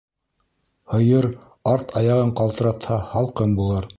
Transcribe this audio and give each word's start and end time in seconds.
Һыйыр 0.93 1.27
арт 1.73 1.93
аяғын 2.01 2.33
ҡалтыратһа, 2.41 3.01
һалҡын 3.15 3.57
булыр. 3.63 3.89